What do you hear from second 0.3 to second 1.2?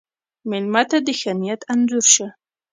مېلمه ته د